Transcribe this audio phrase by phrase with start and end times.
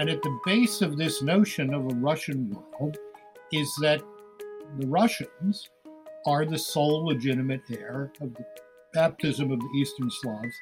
[0.00, 2.96] And at the base of this notion of a Russian world
[3.52, 4.00] is that
[4.78, 5.68] the Russians
[6.24, 8.46] are the sole legitimate heir of the
[8.94, 10.54] baptism of the Eastern Slavs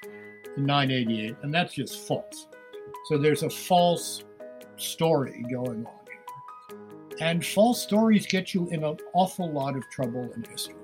[0.57, 2.49] in 988, and that's just false.
[3.09, 4.25] So there's a false
[4.77, 7.19] story going on here.
[7.21, 10.75] And false stories get you in an awful lot of trouble in history.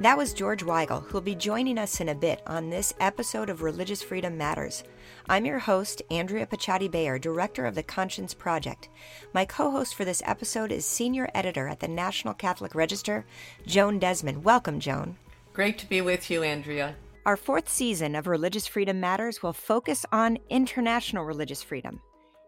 [0.00, 3.62] That was George Weigel, who'll be joining us in a bit on this episode of
[3.62, 4.84] Religious Freedom Matters.
[5.28, 8.90] I'm your host, Andrea Picciotti-Bayer, director of the Conscience Project.
[9.34, 13.26] My co host for this episode is senior editor at the National Catholic Register,
[13.66, 14.44] Joan Desmond.
[14.44, 15.16] Welcome, Joan.
[15.52, 16.94] Great to be with you, Andrea.
[17.26, 22.00] Our fourth season of Religious Freedom Matters will focus on international religious freedom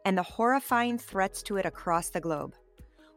[0.05, 2.55] and the horrifying threats to it across the globe.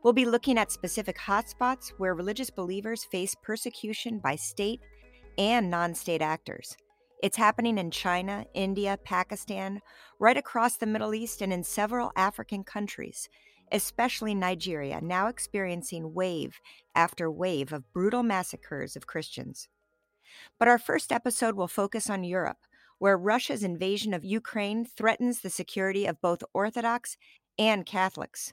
[0.03, 4.81] We'll be looking at specific hotspots where religious believers face persecution by state
[5.37, 6.75] and non state actors.
[7.23, 9.81] It's happening in China, India, Pakistan,
[10.19, 13.29] right across the Middle East, and in several African countries,
[13.71, 16.59] especially Nigeria, now experiencing wave
[16.95, 19.69] after wave of brutal massacres of Christians.
[20.59, 22.59] But our first episode will focus on Europe,
[22.99, 27.15] where Russia's invasion of Ukraine threatens the security of both Orthodox
[27.57, 28.51] and Catholics.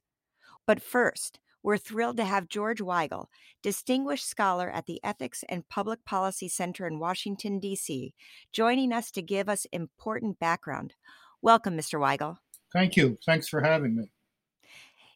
[0.67, 3.27] But first, we're thrilled to have George Weigel,
[3.63, 8.15] distinguished scholar at the Ethics and Public Policy Center in Washington, D.C.,
[8.53, 10.95] joining us to give us important background.
[11.43, 11.99] Welcome, Mr.
[11.99, 12.39] Weigel.
[12.73, 13.19] Thank you.
[13.27, 14.11] Thanks for having me.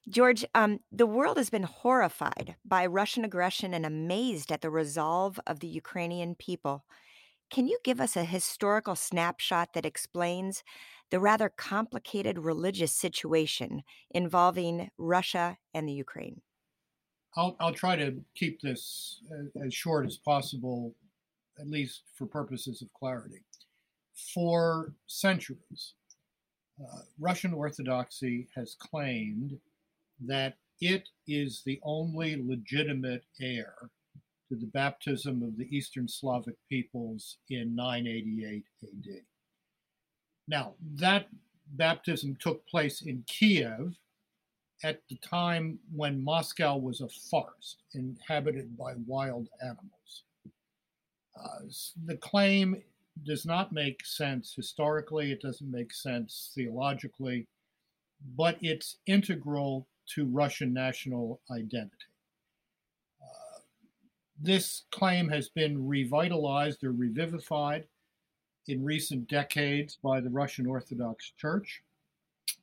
[0.08, 5.40] George, um, the world has been horrified by Russian aggression and amazed at the resolve
[5.46, 6.84] of the Ukrainian people.
[7.50, 10.62] Can you give us a historical snapshot that explains
[11.10, 16.40] the rather complicated religious situation involving Russia and the Ukraine?
[17.36, 19.20] I'll, I'll try to keep this
[19.64, 20.94] as short as possible,
[21.58, 23.42] at least for purposes of clarity.
[24.32, 25.94] For centuries,
[26.80, 29.58] uh, Russian Orthodoxy has claimed
[30.26, 33.74] that it is the only legitimate heir
[34.48, 39.24] to the baptism of the Eastern Slavic peoples in 988 AD.
[40.46, 41.28] Now, that
[41.72, 43.96] baptism took place in Kiev
[44.82, 50.24] at the time when Moscow was a forest inhabited by wild animals.
[51.36, 51.60] Uh,
[52.04, 52.82] the claim
[53.24, 57.46] does not make sense historically, it doesn't make sense theologically,
[58.36, 61.90] but it's integral to Russian national identity.
[63.22, 63.60] Uh,
[64.40, 67.86] this claim has been revitalized or revivified
[68.68, 71.82] in recent decades by the Russian Orthodox Church,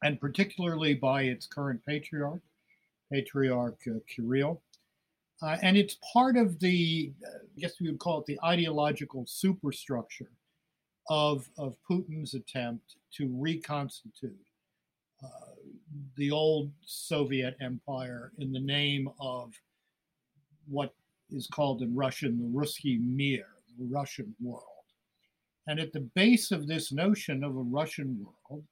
[0.04, 2.42] and particularly by its current patriarch,
[3.12, 4.62] Patriarch uh, Kirill.
[5.42, 9.26] Uh, and it's part of the, uh, I guess we would call it the ideological
[9.28, 10.32] superstructure
[11.10, 14.36] of, of Putin's attempt to reconstitute
[15.24, 15.28] uh,
[16.16, 19.54] the old Soviet empire in the name of
[20.68, 20.94] what
[21.32, 23.48] is called in Russian the Ruski Mir,
[23.80, 24.71] the Russian world.
[25.72, 28.66] And at the base of this notion of a Russian world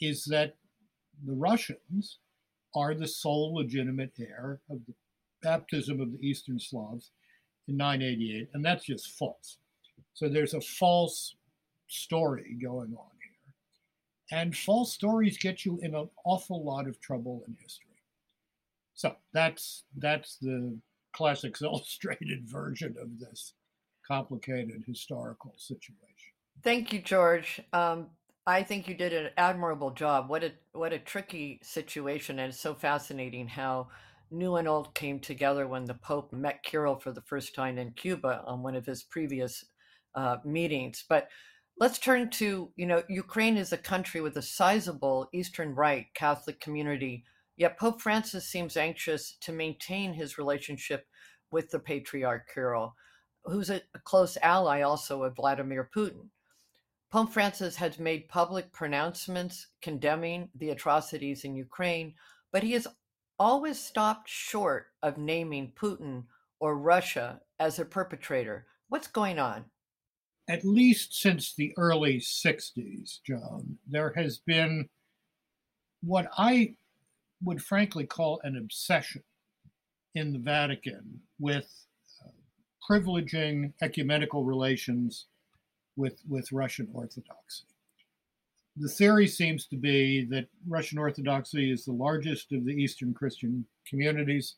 [0.00, 0.56] is that
[1.24, 2.18] the Russians
[2.74, 4.94] are the sole legitimate heir of the
[5.44, 7.12] baptism of the Eastern Slavs
[7.68, 8.48] in 988.
[8.52, 9.58] And that's just false.
[10.14, 11.36] So there's a false
[11.86, 14.40] story going on here.
[14.40, 17.94] And false stories get you in an awful lot of trouble in history.
[18.94, 20.76] So that's that's the
[21.12, 23.54] classics illustrated version of this
[24.04, 26.19] complicated historical situation.
[26.62, 27.60] Thank you, George.
[27.72, 28.08] Um,
[28.46, 30.28] I think you did an admirable job.
[30.28, 33.88] What a what a tricky situation, and it's so fascinating how
[34.30, 37.92] new and old came together when the Pope met Kirill for the first time in
[37.92, 39.64] Cuba on one of his previous
[40.14, 41.04] uh, meetings.
[41.08, 41.28] But
[41.78, 46.60] let's turn to you know Ukraine is a country with a sizable Eastern Rite Catholic
[46.60, 47.24] community.
[47.56, 51.06] Yet Pope Francis seems anxious to maintain his relationship
[51.50, 52.94] with the Patriarch Kirill,
[53.44, 56.28] who's a, a close ally also of Vladimir Putin.
[57.10, 62.14] Pope Francis has made public pronouncements condemning the atrocities in Ukraine,
[62.52, 62.86] but he has
[63.36, 66.24] always stopped short of naming Putin
[66.60, 68.66] or Russia as a perpetrator.
[68.88, 69.64] What's going on?
[70.48, 74.88] At least since the early 60s, Joan, there has been
[76.02, 76.74] what I
[77.42, 79.24] would frankly call an obsession
[80.14, 81.86] in the Vatican with
[82.24, 82.30] uh,
[82.88, 85.26] privileging ecumenical relations
[86.00, 87.64] with, with Russian Orthodoxy.
[88.76, 93.66] The theory seems to be that Russian Orthodoxy is the largest of the Eastern Christian
[93.86, 94.54] communities.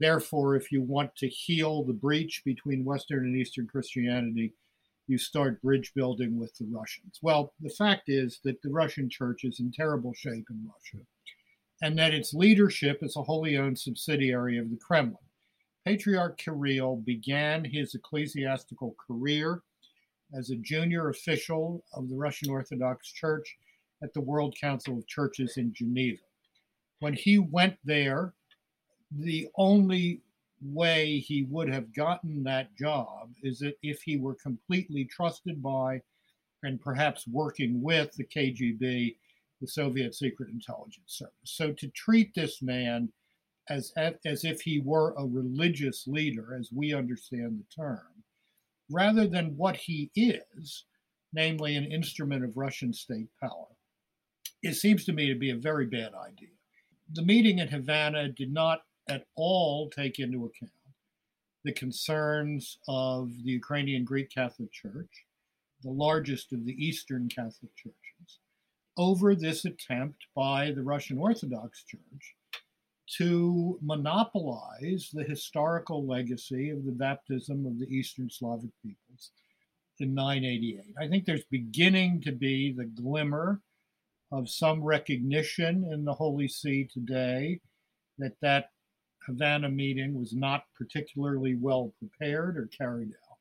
[0.00, 4.52] Therefore, if you want to heal the breach between Western and Eastern Christianity,
[5.06, 7.20] you start bridge building with the Russians.
[7.22, 11.04] Well, the fact is that the Russian church is in terrible shape in Russia,
[11.82, 15.16] and that its leadership is a wholly owned subsidiary of the Kremlin.
[15.84, 19.62] Patriarch Kirill began his ecclesiastical career
[20.36, 23.56] as a junior official of the Russian Orthodox Church
[24.02, 26.22] at the World Council of Churches in Geneva.
[27.00, 28.32] When he went there,
[29.10, 30.22] the only
[30.62, 36.00] way he would have gotten that job is that if he were completely trusted by
[36.62, 39.16] and perhaps working with the KGB,
[39.60, 41.34] the Soviet Secret Intelligence Service.
[41.44, 43.12] So to treat this man
[43.68, 43.92] as
[44.24, 48.00] as if he were a religious leader, as we understand the term,
[48.92, 50.84] rather than what he is,
[51.32, 53.66] namely an instrument of Russian state power,
[54.62, 56.54] it seems to me to be a very bad idea.
[57.14, 60.70] The meeting in Havana did not at all take into account
[61.64, 65.24] the concerns of the Ukrainian Greek Catholic Church,
[65.82, 68.40] the largest of the Eastern Catholic churches,
[68.96, 72.34] over this attempt by the Russian Orthodox Church
[73.18, 79.32] to monopolize the historical legacy of the baptism of the Eastern Slavic peoples
[80.00, 80.94] in 988.
[80.98, 83.60] I think there's beginning to be the glimmer
[84.32, 87.60] of some recognition in the Holy See today
[88.18, 88.70] that that
[89.26, 93.38] Havana meeting was not particularly well prepared or carried out.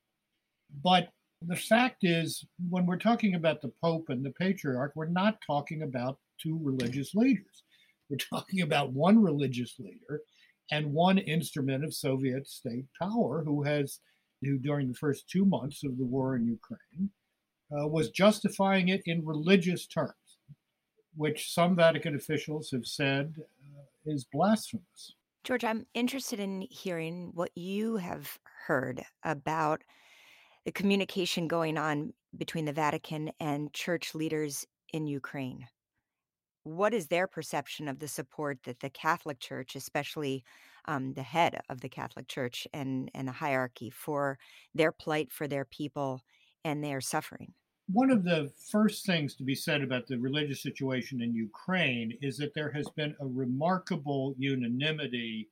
[0.83, 1.09] But
[1.41, 5.81] the fact is, when we're talking about the Pope and the Patriarch, we're not talking
[5.81, 7.63] about two religious leaders.
[8.11, 10.21] We're talking about one religious leader
[10.69, 13.99] and one instrument of Soviet state power who has,
[14.41, 17.09] who during the first two months of the war in Ukraine,
[17.71, 20.13] uh, was justifying it in religious terms,
[21.15, 25.15] which some Vatican officials have said uh, is blasphemous.
[25.43, 28.37] George, I'm interested in hearing what you have
[28.67, 29.83] heard about
[30.65, 35.67] the communication going on between the Vatican and church leaders in Ukraine.
[36.63, 40.43] What is their perception of the support that the Catholic Church, especially
[40.85, 44.37] um, the head of the Catholic Church and, and the hierarchy, for
[44.75, 46.21] their plight for their people
[46.63, 47.53] and their suffering?
[47.87, 52.37] One of the first things to be said about the religious situation in Ukraine is
[52.37, 55.49] that there has been a remarkable unanimity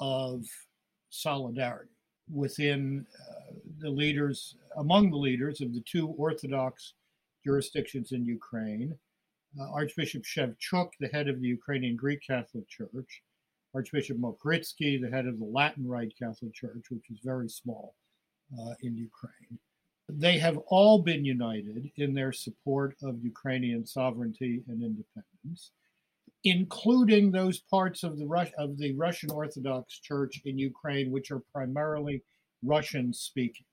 [0.00, 0.44] of
[1.10, 1.90] solidarity
[2.30, 6.94] within uh, the leaders, among the leaders of the two Orthodox
[7.44, 8.98] jurisdictions in Ukraine.
[9.60, 13.22] Uh, Archbishop Shevchuk, the head of the Ukrainian Greek Catholic Church,
[13.74, 17.94] Archbishop Mokritsky, the head of the Latin Rite Catholic Church, which is very small
[18.58, 19.58] uh, in Ukraine
[20.18, 25.72] they have all been united in their support of Ukrainian sovereignty and independence,
[26.44, 31.42] including those parts of the Rus- of the Russian Orthodox Church in Ukraine which are
[31.52, 32.22] primarily
[32.62, 33.66] Russian speaking.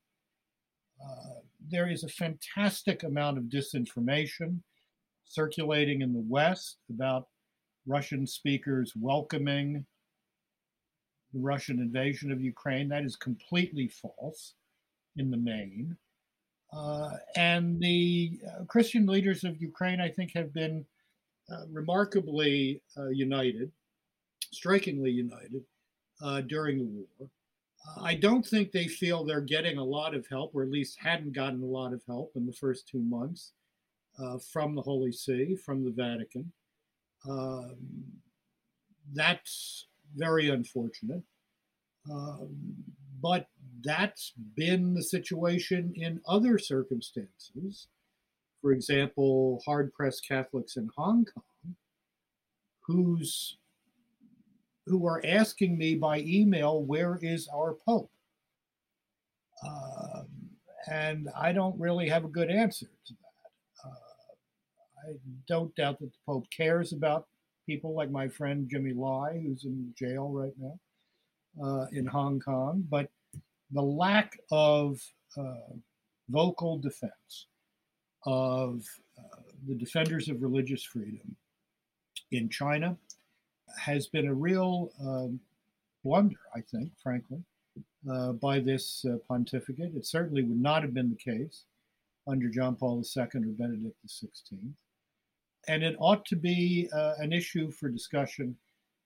[1.04, 4.60] Uh, there is a fantastic amount of disinformation
[5.30, 7.28] circulating in the West about
[7.86, 9.86] Russian speakers welcoming
[11.32, 12.88] the Russian invasion of Ukraine.
[12.88, 14.54] That is completely false
[15.16, 15.96] in the main.
[16.72, 20.84] Uh, and the uh, Christian leaders of Ukraine, I think, have been
[21.50, 23.70] uh, remarkably uh, united,
[24.52, 25.62] strikingly united
[26.20, 27.28] uh, during the war.
[28.02, 31.32] I don't think they feel they're getting a lot of help, or at least hadn't
[31.32, 33.52] gotten a lot of help in the first two months
[34.52, 36.52] from the Holy See, from the Vatican.
[37.28, 37.76] Um,
[39.12, 41.22] that's very unfortunate.
[42.10, 42.74] Um,
[43.20, 43.46] but
[43.82, 47.88] that's been the situation in other circumstances.
[48.60, 51.76] For example, hard pressed Catholics in Hong Kong,
[52.80, 53.56] who's
[54.86, 58.10] who are asking me by email, where is our Pope?
[59.64, 60.26] Um,
[60.90, 63.29] and I don't really have a good answer to that.
[65.08, 65.12] I
[65.48, 67.26] don't doubt that the Pope cares about
[67.66, 70.78] people like my friend Jimmy Lai, who's in jail right now
[71.62, 73.10] uh, in Hong Kong, but
[73.70, 75.00] the lack of
[75.36, 75.74] uh,
[76.28, 77.46] vocal defense
[78.26, 78.84] of
[79.18, 81.36] uh, the defenders of religious freedom
[82.32, 82.96] in China
[83.78, 85.40] has been a real um,
[86.04, 87.42] blunder, I think, frankly,
[88.10, 89.94] uh, by this uh, pontificate.
[89.94, 91.64] It certainly would not have been the case
[92.26, 94.72] under John Paul II or Benedict XVI.
[95.68, 98.56] And it ought to be uh, an issue for discussion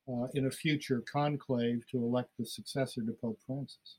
[0.08, 3.98] uh, in a future conclave to elect the successor to Pope Francis.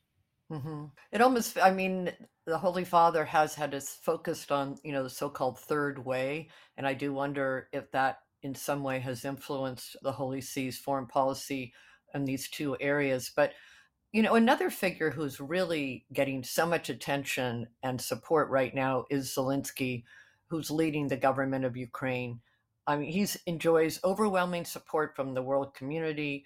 [0.50, 0.84] Mm-hmm.
[1.10, 2.12] It almost, I mean,
[2.46, 6.86] the Holy Father has had us focused on, you know, the so-called third way, and
[6.86, 11.74] I do wonder if that in some way has influenced the Holy See's foreign policy
[12.14, 13.32] in these two areas.
[13.34, 13.54] But
[14.12, 19.34] You know, another figure who's really getting so much attention and support right now is
[19.34, 20.04] Zelensky,
[20.48, 22.40] who's leading the government of Ukraine.
[22.86, 26.44] I mean, he enjoys overwhelming support from the world community.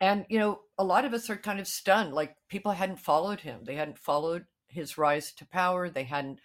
[0.00, 2.12] And, you know, a lot of us are kind of stunned.
[2.12, 6.40] Like people hadn't followed him, they hadn't followed his rise to power, they hadn't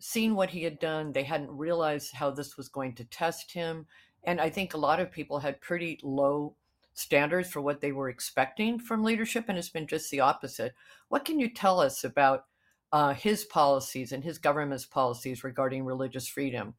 [0.00, 3.86] seen what he had done, they hadn't realized how this was going to test him.
[4.24, 6.56] And I think a lot of people had pretty low
[6.94, 10.74] standards for what they were expecting from leadership, and it's been just the opposite.
[11.08, 12.44] What can you tell us about
[12.92, 16.74] uh, his policies and his government's policies regarding religious freedom?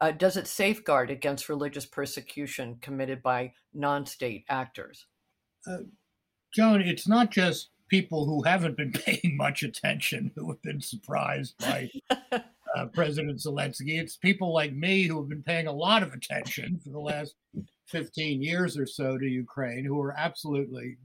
[0.00, 5.06] Uh, does it safeguard against religious persecution committed by non state actors?
[5.66, 5.78] Uh,
[6.54, 11.54] Joan, it's not just people who haven't been paying much attention who have been surprised
[11.58, 14.00] by uh, President Zelensky.
[14.00, 17.34] It's people like me who have been paying a lot of attention for the last
[17.86, 20.96] 15 years or so to Ukraine who are absolutely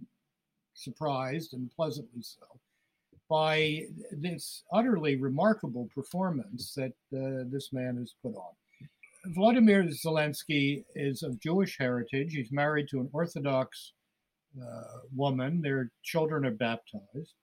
[0.74, 2.55] surprised and pleasantly so
[3.30, 8.54] by this utterly remarkable performance that uh, this man has put on.
[9.34, 12.34] Vladimir Zelensky is of Jewish heritage.
[12.34, 13.94] He's married to an Orthodox
[14.62, 15.62] uh, woman.
[15.62, 17.34] Their children are baptized.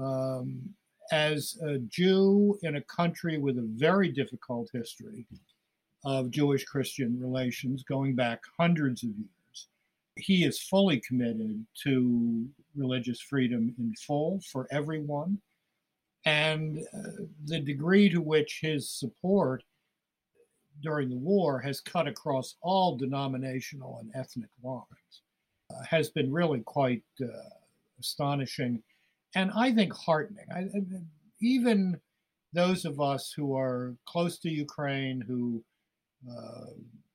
[0.00, 0.70] Um,
[1.10, 5.26] as a Jew in a country with a very difficult history,
[6.04, 9.28] of Jewish Christian relations going back hundreds of years.
[10.16, 15.40] He is fully committed to religious freedom in full for everyone.
[16.24, 19.64] And uh, the degree to which his support
[20.82, 25.22] during the war has cut across all denominational and ethnic lines
[25.70, 27.26] uh, has been really quite uh,
[27.98, 28.82] astonishing
[29.34, 30.46] and I think heartening.
[30.54, 30.68] I,
[31.40, 31.98] even
[32.52, 35.64] those of us who are close to Ukraine, who
[36.30, 36.70] uh,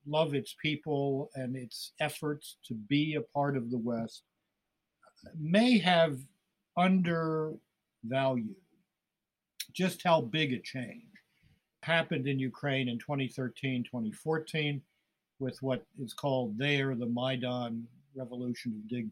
[0.07, 4.23] love its people and its efforts to be a part of the West,
[5.37, 6.19] may have
[6.77, 7.59] undervalued
[9.73, 11.03] just how big a change
[11.83, 14.81] happened in Ukraine in 2013, 2014,
[15.39, 19.11] with what is called there the Maidan Revolution of Dignity.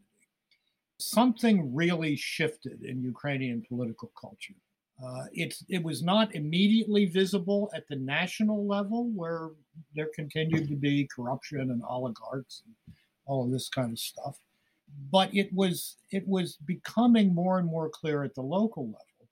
[1.00, 4.56] Something really shifted in Ukrainian political culture.
[5.04, 9.50] Uh, it's it was not immediately visible at the national level where
[9.94, 14.40] there continued to be corruption and oligarchs and all of this kind of stuff,
[15.12, 19.30] but it was it was becoming more and more clear at the local level,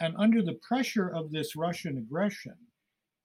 [0.00, 2.56] and under the pressure of this Russian aggression,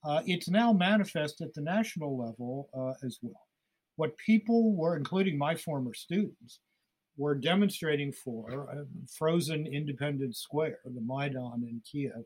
[0.03, 3.47] uh, it's now manifest at the national level uh, as well.
[3.95, 6.59] What people were, including my former students,
[7.17, 12.25] were demonstrating for frozen Independence Square, the Maidan in Kiev,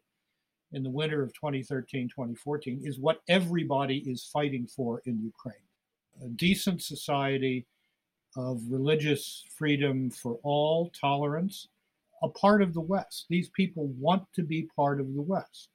[0.72, 5.56] in the winter of 2013 2014, is what everybody is fighting for in Ukraine
[6.24, 7.65] a decent society
[8.36, 11.68] of religious freedom for all, tolerance,
[12.24, 13.25] a part of the West.
[13.30, 15.70] These people want to be part of the West.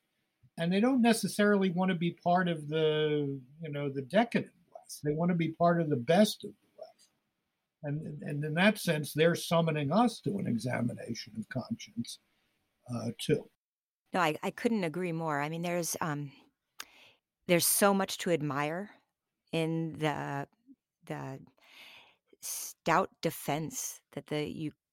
[0.59, 5.01] And they don't necessarily want to be part of the, you know, the decadent West.
[5.03, 6.51] They want to be part of the best of
[7.83, 12.19] and, and in that sense, they're summoning us to an examination of conscience,
[12.95, 13.49] uh, too.
[14.13, 15.41] No, I, I couldn't agree more.
[15.41, 16.33] I mean, there's um,
[17.47, 18.91] there's so much to admire
[19.53, 20.47] in the
[21.07, 21.39] the
[22.41, 24.45] stout defense that the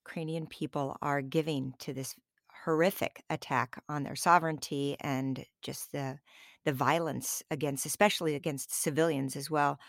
[0.06, 2.16] Ukrainian people are giving to this
[2.64, 6.20] horrific attack on their sovereignty and just the
[6.66, 9.80] the violence against, especially against civilians as well.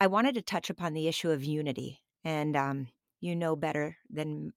[0.00, 2.88] I wanted to touch upon the issue of unity and um,
[3.20, 4.52] you know better than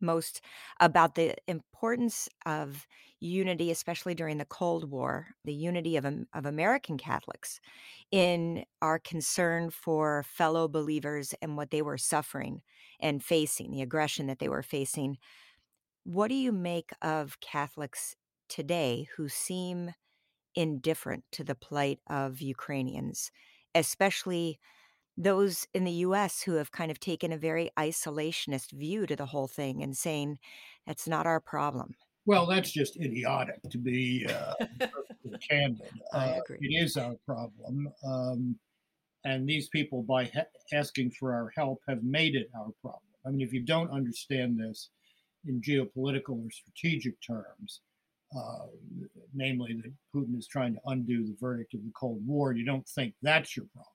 [0.00, 0.40] most
[0.80, 2.86] about the importance of
[3.20, 7.58] unity, especially during the Cold War, the unity of, of American Catholics
[8.10, 12.60] in our concern for fellow believers and what they were suffering
[13.00, 15.16] and facing, the aggression that they were facing.
[16.04, 18.14] What do you make of Catholics
[18.48, 19.94] today who seem
[20.54, 23.30] indifferent to the plight of Ukrainians,
[23.74, 24.60] especially?
[25.16, 29.26] Those in the US who have kind of taken a very isolationist view to the
[29.26, 30.38] whole thing and saying
[30.86, 31.94] that's not our problem.
[32.26, 34.54] Well, that's just idiotic to be uh,
[35.50, 35.82] candid.
[36.12, 37.88] Uh, it is our problem.
[38.04, 38.56] Um,
[39.24, 43.02] and these people, by ha- asking for our help, have made it our problem.
[43.26, 44.90] I mean, if you don't understand this
[45.46, 47.80] in geopolitical or strategic terms,
[48.36, 48.66] uh,
[49.34, 52.88] namely that Putin is trying to undo the verdict of the Cold War, you don't
[52.88, 53.93] think that's your problem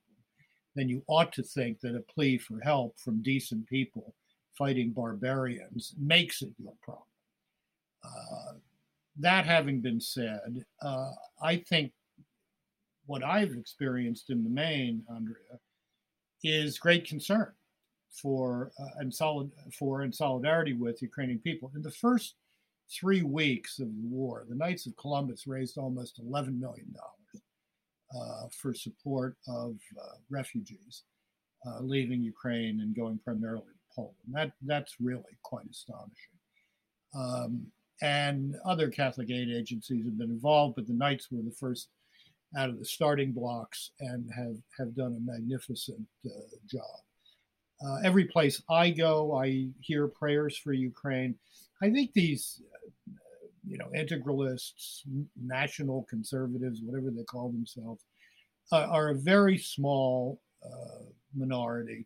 [0.79, 4.15] then you ought to think that a plea for help from decent people
[4.57, 7.05] fighting barbarians makes it your problem.
[8.03, 8.53] Uh,
[9.19, 11.91] that having been said, uh, I think
[13.07, 15.59] what I've experienced in the main, Andrea,
[16.43, 17.53] is great concern.
[18.12, 21.71] for uh, and solid for in solidarity with Ukrainian people.
[21.75, 22.36] In the first
[23.00, 27.19] three weeks of the war, the Knights of Columbus raised almost eleven million dollars
[28.51, 31.04] for support of uh, refugees
[31.66, 34.16] uh, leaving Ukraine and going primarily to Poland.
[34.32, 36.38] That that's really quite astonishing.
[37.13, 37.68] Um,
[38.01, 41.89] and other Catholic aid agencies have been involved, but the Knights were the first
[42.58, 47.00] out of the starting blocks and have have done a magnificent uh, job.
[47.86, 51.36] Uh, every place I go, I hear prayers for Ukraine.
[51.82, 52.78] I think these, uh,
[53.70, 55.02] you know, integralists,
[55.40, 58.04] national conservatives, whatever they call themselves,
[58.72, 61.04] uh, are a very small uh,
[61.36, 62.06] minority,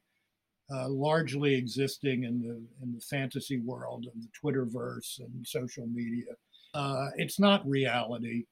[0.74, 6.34] uh, largely existing in the in the fantasy world of the Twitterverse and social media.
[6.74, 8.46] Uh, it's not reality,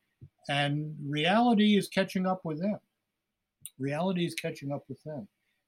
[0.49, 2.79] and reality is catching up with them.
[3.77, 5.27] Reality is catching up with them.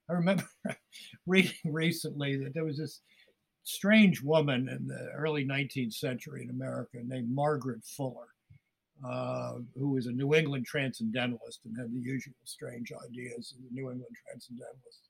[0.10, 0.46] I remember
[1.26, 3.02] reading recently that there was this
[3.63, 8.27] strange woman in the early 19th century in America named Margaret Fuller,
[9.05, 13.74] uh, who was a New England transcendentalist and had the usual strange ideas of the
[13.74, 15.10] New England transcendentalists,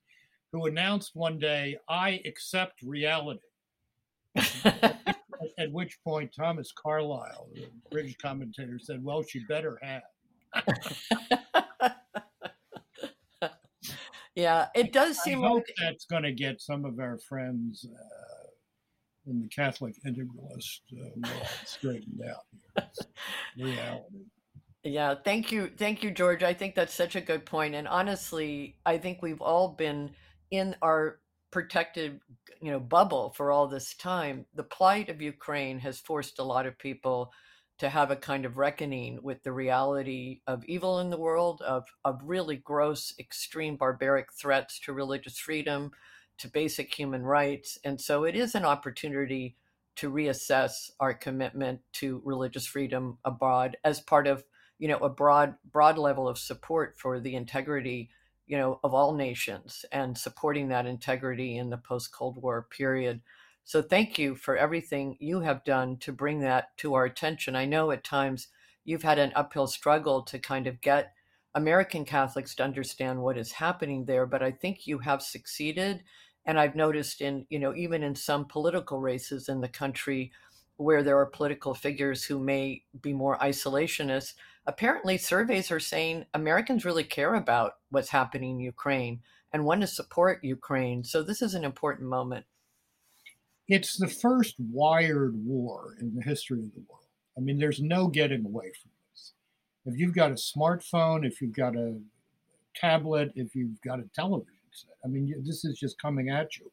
[0.52, 3.40] who announced one day, I accept reality.
[4.36, 10.02] at which point Thomas Carlyle, the British commentator, said, Well, she better have.
[14.34, 15.44] Yeah, it does seem.
[15.44, 15.76] I hope like...
[15.80, 18.23] that's going to get some of our friends uh,
[19.26, 22.44] in the Catholic integralist uh, world straightened out
[22.76, 23.66] here.
[23.66, 24.24] Reality.
[24.82, 26.42] Yeah, thank you, thank you, George.
[26.42, 27.74] I think that's such a good point.
[27.74, 30.10] and honestly, I think we've all been
[30.50, 32.20] in our protected,
[32.60, 34.44] you know, bubble for all this time.
[34.54, 37.32] The plight of Ukraine has forced a lot of people
[37.78, 41.84] to have a kind of reckoning with the reality of evil in the world, of,
[42.04, 45.90] of really gross, extreme, barbaric threats to religious freedom,
[46.38, 47.78] to basic human rights.
[47.84, 49.56] And so it is an opportunity
[49.96, 54.44] to reassess our commitment to religious freedom abroad as part of
[54.78, 58.10] you know a broad broad level of support for the integrity
[58.48, 63.20] you know of all nations and supporting that integrity in the post cold war period
[63.66, 67.56] so thank you for everything you have done to bring that to our attention.
[67.56, 68.48] I know at times
[68.84, 71.13] you've had an uphill struggle to kind of get
[71.54, 76.02] American Catholics to understand what is happening there, but I think you have succeeded.
[76.46, 80.32] And I've noticed in, you know, even in some political races in the country
[80.76, 84.34] where there are political figures who may be more isolationist,
[84.66, 89.20] apparently surveys are saying Americans really care about what's happening in Ukraine
[89.52, 91.04] and want to support Ukraine.
[91.04, 92.44] So this is an important moment
[93.68, 97.06] it's the first wired war in the history of the world.
[97.36, 99.03] I mean, there's no getting away from this.
[99.86, 101.94] If you've got a smartphone, if you've got a
[102.74, 106.70] tablet, if you've got a television set, I mean, this is just coming at you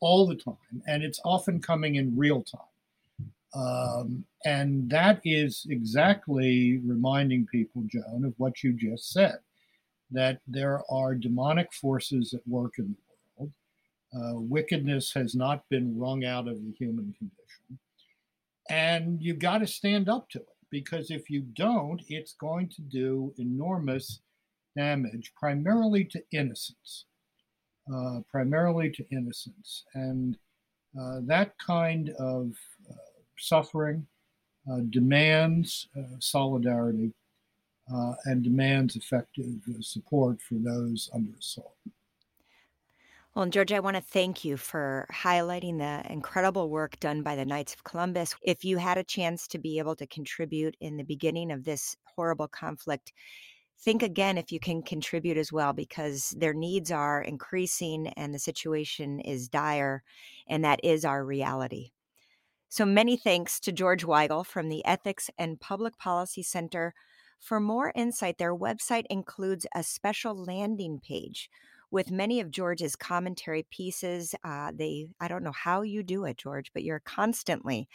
[0.00, 2.60] all the time, and it's often coming in real time.
[3.54, 9.38] Um, and that is exactly reminding people, Joan, of what you just said
[10.10, 12.96] that there are demonic forces at work in the
[13.36, 13.52] world.
[14.14, 17.78] uh, wickedness has not been wrung out of the human condition.
[18.70, 22.82] And you've got to stand up to it because if you don't, it's going to
[22.82, 24.20] do enormous
[24.76, 27.04] damage, primarily to innocence.
[27.92, 29.84] Uh, primarily to innocence.
[29.92, 30.38] And
[30.98, 32.52] uh, that kind of
[32.90, 32.94] uh,
[33.38, 34.06] suffering
[34.72, 37.12] uh, demands uh, solidarity
[38.24, 41.76] and demands effective support for those under assault.
[43.34, 47.44] Well, George, I want to thank you for highlighting the incredible work done by the
[47.44, 48.36] Knights of Columbus.
[48.42, 51.96] If you had a chance to be able to contribute in the beginning of this
[52.04, 53.12] horrible conflict,
[53.80, 58.38] think again if you can contribute as well, because their needs are increasing and the
[58.38, 60.04] situation is dire,
[60.46, 61.90] and that is our reality.
[62.68, 66.94] So many thanks to George Weigel from the Ethics and Public Policy Center.
[67.40, 71.50] For more insight, their website includes a special landing page
[71.94, 74.34] with many of George's commentary pieces.
[74.42, 77.88] Uh, they, I don't know how you do it, George, but you're constantly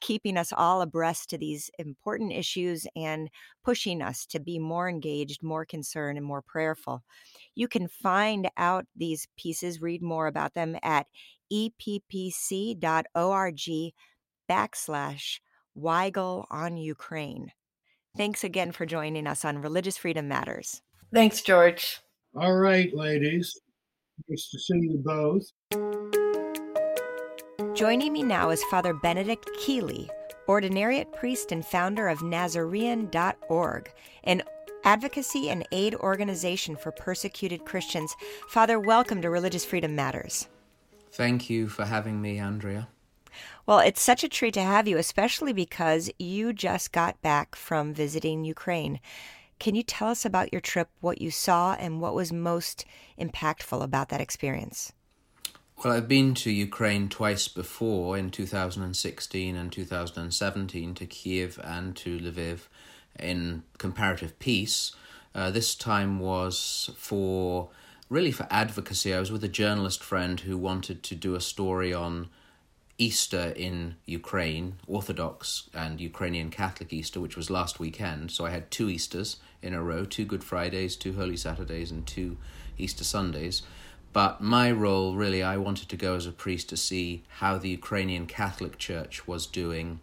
[0.00, 3.30] keeping us all abreast to these important issues and
[3.64, 7.04] pushing us to be more engaged, more concerned, and more prayerful.
[7.54, 11.06] You can find out these pieces, read more about them at
[11.52, 12.80] eppc.org
[14.50, 15.38] backslash
[15.78, 17.52] Weigel on Ukraine.
[18.16, 20.82] Thanks again for joining us on Religious Freedom Matters.
[21.12, 22.00] Thanks, George.
[22.36, 23.60] All right, ladies.
[24.28, 25.44] Nice to see you both.
[27.76, 30.08] Joining me now is Father Benedict Kiely,
[30.48, 33.92] ordinariate priest and founder of Nasarean.org,
[34.24, 34.42] an
[34.82, 38.16] advocacy and aid organization for persecuted Christians.
[38.48, 40.48] Father, welcome to Religious Freedom Matters.
[41.12, 42.88] Thank you for having me, Andrea.
[43.64, 47.94] Well, it's such a treat to have you, especially because you just got back from
[47.94, 48.98] visiting Ukraine.
[49.58, 52.84] Can you tell us about your trip, what you saw, and what was most
[53.18, 54.92] impactful about that experience?
[55.82, 62.18] Well, I've been to Ukraine twice before in 2016 and 2017 to Kiev and to
[62.18, 62.60] Lviv
[63.18, 64.92] in comparative peace.
[65.34, 67.70] Uh, this time was for
[68.08, 69.12] really for advocacy.
[69.12, 72.28] I was with a journalist friend who wanted to do a story on
[72.96, 78.30] Easter in Ukraine, Orthodox and Ukrainian Catholic Easter, which was last weekend.
[78.30, 82.06] So I had two Easters in a row two Good Fridays, two Holy Saturdays, and
[82.06, 82.36] two
[82.78, 83.62] Easter Sundays.
[84.12, 87.70] But my role, really, I wanted to go as a priest to see how the
[87.70, 89.98] Ukrainian Catholic Church was doing,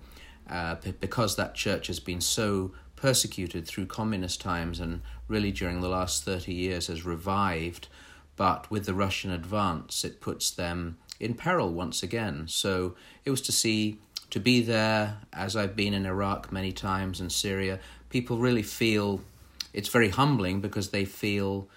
[0.50, 5.88] uh, because that church has been so persecuted through communist times and really during the
[5.88, 7.88] last 30 years has revived.
[8.36, 12.48] But with the Russian advance, it puts them in peril once again.
[12.48, 14.00] So it was to see,
[14.32, 17.80] to be there, as I've been in Iraq many times and Syria,
[18.10, 19.22] people really feel
[19.72, 21.70] it's very humbling because they feel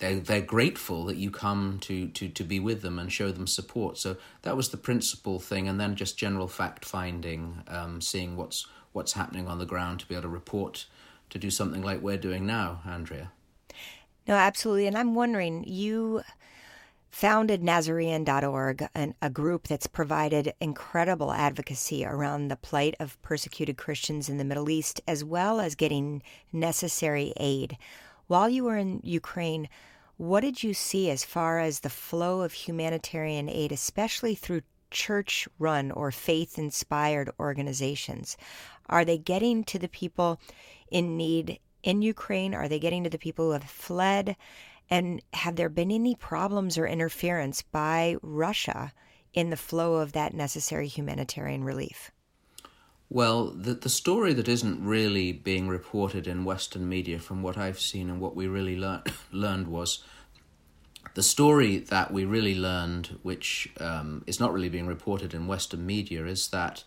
[0.00, 3.46] they're, they're grateful that you come to, to, to be with them and show them
[3.46, 3.98] support.
[3.98, 8.66] So that was the principal thing, and then just general fact finding, um, seeing what's
[8.92, 10.86] what's happening on the ground to be able to report,
[11.30, 13.30] to do something like we're doing now, Andrea.
[14.26, 14.86] No, absolutely.
[14.86, 16.22] And I'm wondering, you
[17.10, 24.28] founded Nasarean.org, an, a group that's provided incredible advocacy around the plight of persecuted Christians
[24.28, 27.76] in the Middle East, as well as getting necessary aid.
[28.26, 29.68] While you were in Ukraine,
[30.18, 35.48] what did you see as far as the flow of humanitarian aid, especially through church
[35.58, 38.36] run or faith inspired organizations?
[38.88, 40.40] Are they getting to the people
[40.90, 42.54] in need in Ukraine?
[42.54, 44.36] Are they getting to the people who have fled?
[44.90, 48.92] And have there been any problems or interference by Russia
[49.34, 52.10] in the flow of that necessary humanitarian relief?
[53.10, 57.80] Well, the, the story that isn't really being reported in Western media, from what I've
[57.80, 60.04] seen and what we really lear- learned, was
[61.14, 65.86] the story that we really learned, which um, is not really being reported in Western
[65.86, 66.84] media, is that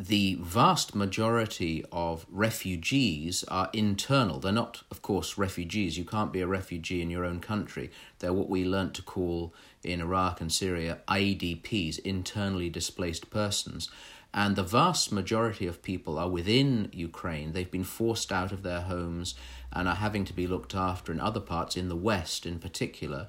[0.00, 4.38] the vast majority of refugees are internal.
[4.38, 5.98] They're not, of course, refugees.
[5.98, 7.90] You can't be a refugee in your own country.
[8.18, 13.90] They're what we learnt to call in Iraq and Syria IDPs, internally displaced persons.
[14.32, 17.52] And the vast majority of people are within Ukraine.
[17.52, 19.34] They've been forced out of their homes
[19.70, 23.28] and are having to be looked after in other parts, in the West in particular.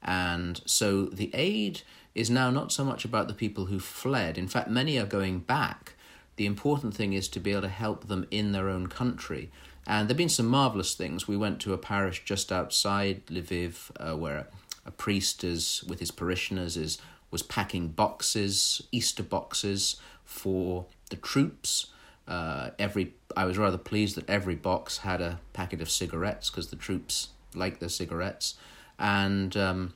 [0.00, 1.82] And so the aid
[2.14, 4.38] is now not so much about the people who fled.
[4.38, 5.94] In fact, many are going back
[6.36, 9.50] the important thing is to be able to help them in their own country.
[9.86, 11.26] And there have been some marvelous things.
[11.26, 14.46] We went to a parish just outside Lviv uh, where
[14.86, 16.98] a priest is with his parishioners is
[17.30, 21.86] was packing boxes, Easter boxes for the troops.
[22.28, 26.68] Uh, every I was rather pleased that every box had a packet of cigarettes because
[26.68, 28.54] the troops like their cigarettes,
[28.98, 29.94] and um,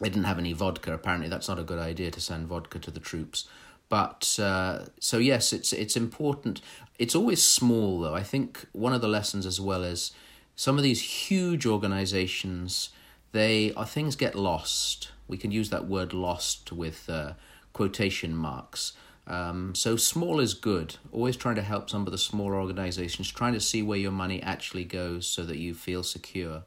[0.00, 0.92] they didn't have any vodka.
[0.92, 3.48] Apparently, that's not a good idea to send vodka to the troops.
[3.92, 6.62] But uh, so yes, it's it's important.
[6.98, 8.14] It's always small though.
[8.14, 10.12] I think one of the lessons as well is
[10.56, 12.88] some of these huge organizations.
[13.32, 15.12] They are uh, things get lost.
[15.28, 17.34] We can use that word "lost" with uh,
[17.74, 18.94] quotation marks.
[19.26, 20.96] Um, so small is good.
[21.12, 24.42] Always trying to help some of the smaller organizations, trying to see where your money
[24.42, 26.62] actually goes so that you feel secure.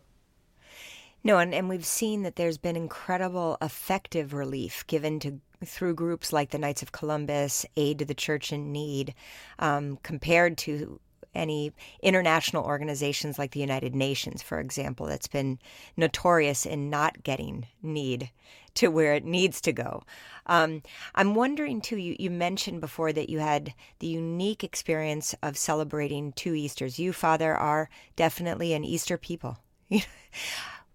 [1.23, 6.33] No, and, and we've seen that there's been incredible effective relief given to through groups
[6.33, 9.13] like the Knights of Columbus, Aid to the Church in Need,
[9.59, 10.99] um, compared to
[11.33, 15.59] any international organizations like the United Nations, for example, that's been
[15.97, 18.31] notorious in not getting need
[18.75, 20.03] to where it needs to go.
[20.47, 20.81] Um,
[21.13, 26.33] I'm wondering too, you, you mentioned before that you had the unique experience of celebrating
[26.33, 26.99] two Easters.
[26.99, 29.57] You, Father, are definitely an Easter people.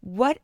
[0.03, 0.39] What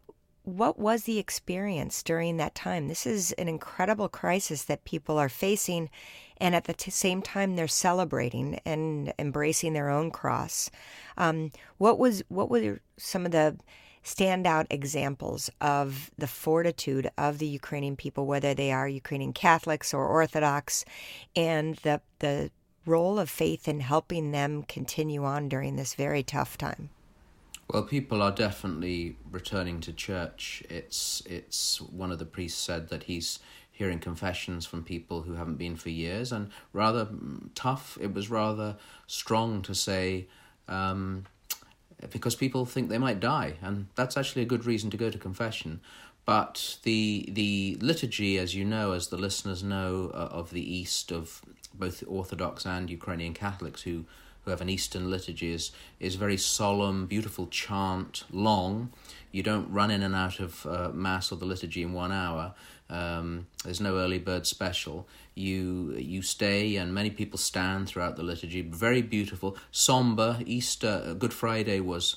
[0.46, 2.86] what was the experience during that time?
[2.86, 5.90] This is an incredible crisis that people are facing,
[6.36, 10.70] and at the t- same time, they're celebrating and embracing their own cross.
[11.18, 13.58] Um, what was what were some of the
[14.04, 20.06] standout examples of the fortitude of the Ukrainian people, whether they are Ukrainian Catholics or
[20.06, 20.84] Orthodox,
[21.34, 22.52] and the the
[22.84, 26.90] role of faith in helping them continue on during this very tough time?
[27.68, 30.62] Well, people are definitely returning to church.
[30.70, 33.40] It's it's one of the priests said that he's
[33.72, 37.08] hearing confessions from people who haven't been for years, and rather
[37.54, 37.98] tough.
[38.00, 38.76] It was rather
[39.06, 40.28] strong to say.
[40.68, 41.24] Um,
[42.10, 45.18] because people think they might die, and that's actually a good reason to go to
[45.18, 45.80] confession.
[46.24, 51.10] But the the liturgy, as you know, as the listeners know uh, of the East
[51.12, 51.42] of
[51.74, 54.04] both Orthodox and Ukrainian Catholics who
[54.46, 58.92] who have an Eastern liturgy is is very solemn, beautiful chant, long.
[59.32, 62.54] You don't run in and out of uh, mass or the liturgy in one hour.
[62.88, 65.08] Um, there's no early bird special.
[65.34, 68.62] You you stay, and many people stand throughout the liturgy.
[68.62, 70.38] Very beautiful, somber.
[70.46, 72.16] Easter, uh, Good Friday was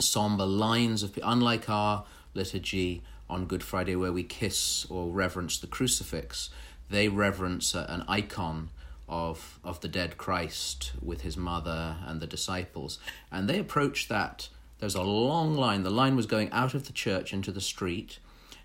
[0.00, 5.68] somber lines of unlike our liturgy on Good Friday where we kiss or reverence the
[5.68, 6.50] crucifix.
[6.90, 8.70] They reverence an icon
[9.12, 12.98] of of the dead Christ with his mother and the disciples,
[13.30, 14.48] and they approached that.
[14.78, 15.84] There's a long line.
[15.84, 18.18] The line was going out of the church into the street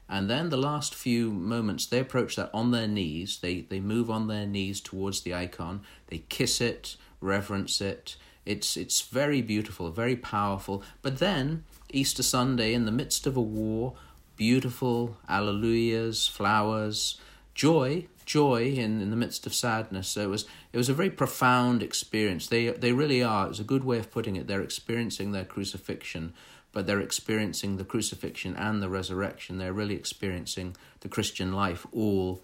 [0.10, 3.40] and then the last few moments, they approach that on their knees.
[3.40, 5.82] They, they move on their knees towards the icon.
[6.08, 8.16] They kiss it, reverence it.
[8.46, 10.82] It's, it's very beautiful, very powerful.
[11.02, 13.96] But then, Easter Sunday, in the midst of a war,
[14.38, 17.20] beautiful alleluias, flowers,
[17.54, 20.08] joy, joy in, in the midst of sadness.
[20.08, 22.48] So it was it was a very profound experience.
[22.48, 23.50] They they really are.
[23.50, 24.46] It's a good way of putting it.
[24.46, 26.34] They're experiencing their crucifixion
[26.74, 29.58] but they're experiencing the crucifixion and the resurrection.
[29.58, 32.44] They're really experiencing the Christian life all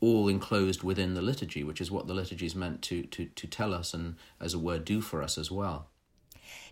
[0.00, 3.46] all enclosed within the liturgy, which is what the liturgy is meant to, to, to
[3.46, 5.88] tell us and, as a word, do for us as well.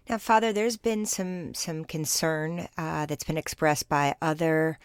[0.08, 4.78] Now, Father, there's been some some concern uh, that's been expressed by other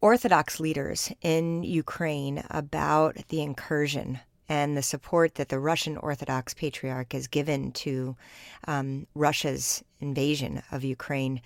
[0.00, 7.12] Orthodox leaders in Ukraine about the incursion and the support that the Russian Orthodox Patriarch
[7.12, 8.16] has given to
[8.66, 11.40] um, Russia's invasion of Ukraine.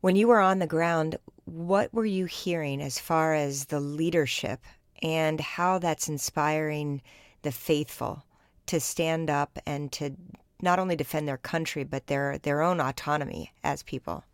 [0.00, 4.60] When you were on the ground, what were you hearing as far as the leadership
[5.02, 7.02] and how that's inspiring
[7.42, 8.24] the faithful
[8.66, 10.16] to stand up and to
[10.60, 14.24] not only defend their country but their their own autonomy as people?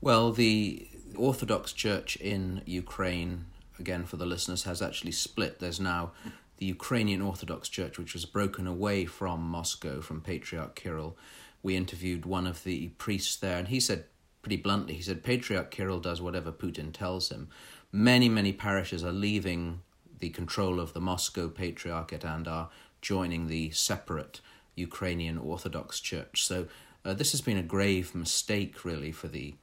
[0.00, 3.46] Well, the Orthodox Church in Ukraine
[3.80, 5.58] again for the listeners, has actually split.
[5.58, 6.12] There's now
[6.58, 11.16] the Ukrainian Orthodox Church, which was broken away from Moscow, from Patriarch Kirill.
[11.62, 14.04] We interviewed one of the priests there, and he said
[14.42, 17.48] pretty bluntly, he said, Patriarch Kirill does whatever Putin tells him.
[17.92, 19.80] Many, many parishes are leaving
[20.18, 22.70] the control of the Moscow Patriarchate and are
[23.02, 24.40] joining the separate
[24.76, 26.44] Ukrainian Orthodox Church.
[26.44, 26.68] So
[27.04, 29.54] uh, this has been a grave mistake, really, for the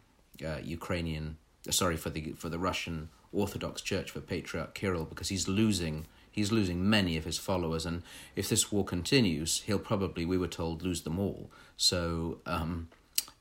[0.45, 5.29] uh, Ukrainian, uh, sorry, for the for the Russian Orthodox Church for Patriarch Kirill because
[5.29, 8.03] he's losing he's losing many of his followers, and
[8.35, 11.49] if this war continues, he'll probably, we were told, lose them all.
[11.75, 12.89] So um,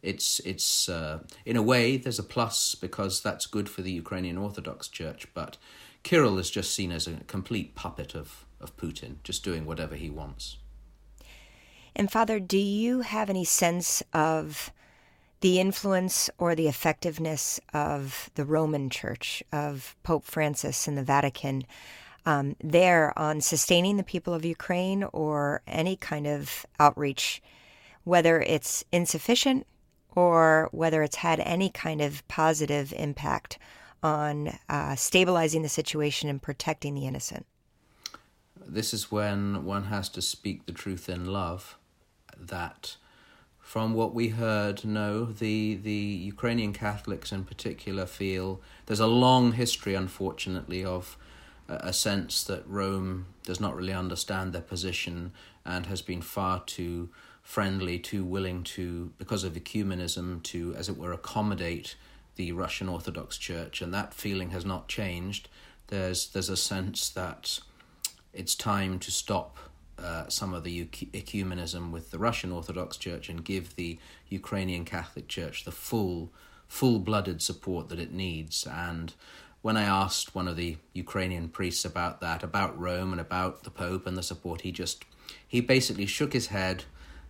[0.02, 4.38] it's it's uh, in a way there's a plus because that's good for the Ukrainian
[4.38, 5.56] Orthodox Church, but
[6.02, 10.08] Kirill is just seen as a complete puppet of of Putin, just doing whatever he
[10.08, 10.56] wants.
[11.94, 14.70] And Father, do you have any sense of
[15.46, 21.62] the influence or the effectiveness of the Roman Church, of Pope Francis and the Vatican,
[22.24, 27.40] um, there on sustaining the people of Ukraine or any kind of outreach,
[28.02, 29.68] whether it's insufficient
[30.16, 33.56] or whether it's had any kind of positive impact
[34.02, 37.46] on uh, stabilizing the situation and protecting the innocent.
[38.66, 41.78] This is when one has to speak the truth in love
[42.36, 42.96] that
[43.66, 49.54] from what we heard, no, the, the Ukrainian Catholics in particular feel there's a long
[49.54, 51.18] history, unfortunately, of
[51.66, 55.32] a sense that Rome does not really understand their position
[55.64, 57.08] and has been far too
[57.42, 61.96] friendly, too willing to, because of ecumenism, to, as it were, accommodate
[62.36, 65.48] the Russian Orthodox Church, and that feeling has not changed.
[65.88, 67.58] There's there's a sense that
[68.32, 69.58] it's time to stop
[69.98, 75.28] uh, some of the ecumenism with the Russian Orthodox Church and give the Ukrainian Catholic
[75.28, 76.32] Church the full,
[76.68, 78.66] full-blooded support that it needs.
[78.66, 79.14] And
[79.62, 83.70] when I asked one of the Ukrainian priests about that, about Rome and about the
[83.70, 85.04] Pope and the support, he just
[85.46, 86.84] he basically shook his head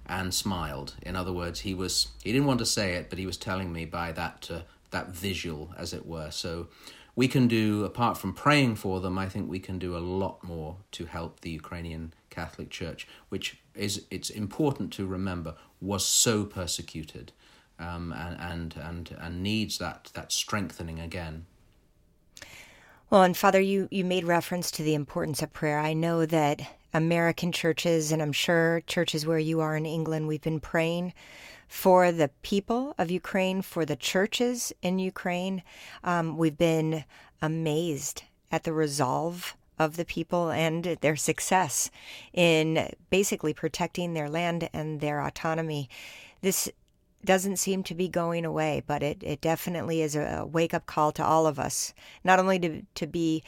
[0.04, 0.94] and smiled.
[1.02, 3.72] In other words, he was he didn't want to say it, but he was telling
[3.72, 6.30] me by that uh, that visual, as it were.
[6.30, 6.68] So
[7.14, 9.18] we can do apart from praying for them.
[9.18, 13.56] I think we can do a lot more to help the Ukrainian Catholic Church, which
[13.74, 17.32] is it's important to remember was so persecuted,
[17.78, 21.46] um, and and and and needs that that strengthening again.
[23.08, 25.78] Well, and Father, you you made reference to the importance of prayer.
[25.78, 26.60] I know that
[26.92, 31.14] American churches, and I'm sure churches where you are in England, we've been praying
[31.68, 35.62] for the people of Ukraine, for the churches in Ukraine.
[36.04, 37.04] Um, we've been
[37.40, 41.90] amazed at the resolve of the people and their success
[42.32, 45.88] in basically protecting their land and their autonomy.
[46.40, 46.70] this
[47.24, 51.10] doesn't seem to be going away, but it, it definitely is a wake up call
[51.12, 51.92] to all of us,
[52.24, 53.42] not only to, to be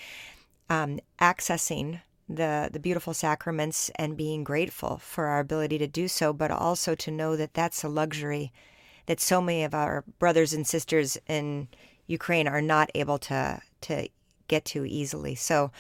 [0.68, 6.32] um, accessing the, the beautiful sacraments and being grateful for our ability to do so,
[6.32, 8.52] but also to know that that's a luxury
[9.06, 11.68] that so many of our brothers and sisters in
[12.06, 14.08] Ukraine are not able to, to
[14.48, 15.34] get to easily.
[15.34, 15.70] So,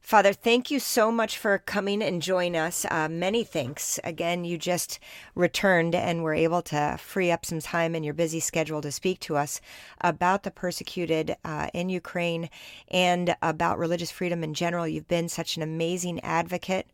[0.00, 2.84] Father, thank you so much for coming and joining us.
[2.90, 4.00] Uh, many thanks.
[4.02, 4.98] Again, you just
[5.34, 9.20] returned and were able to free up some time in your busy schedule to speak
[9.20, 9.60] to us
[10.00, 12.50] about the persecuted uh, in Ukraine
[12.88, 14.88] and about religious freedom in general.
[14.88, 16.88] You've been such an amazing advocate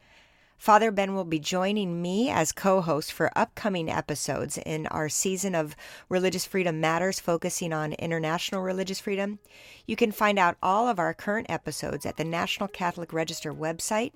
[0.59, 5.55] Father Ben will be joining me as co host for upcoming episodes in our season
[5.55, 5.77] of
[6.09, 9.39] Religious Freedom Matters, focusing on international religious freedom.
[9.87, 14.13] You can find out all of our current episodes at the National Catholic Register website.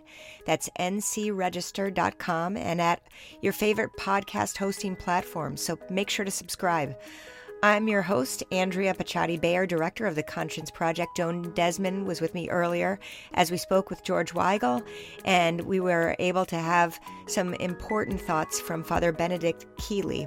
[0.47, 3.03] That's ncregister.com and at
[3.43, 5.57] your favorite podcast hosting platform.
[5.57, 6.97] So make sure to subscribe.
[7.63, 11.15] I'm your host, Andrea Picciotti-Bayer, director of the Conscience Project.
[11.15, 12.99] Joan Desmond was with me earlier
[13.35, 14.83] as we spoke with George Weigel,
[15.27, 20.27] and we were able to have some important thoughts from Father Benedict Kiely,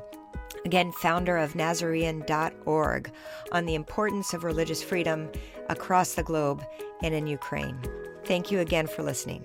[0.64, 3.12] again, founder of Nasarean.org,
[3.52, 5.28] on the importance of religious freedom
[5.70, 6.64] across the globe
[7.02, 7.80] and in Ukraine.
[8.26, 9.44] Thank you again for listening.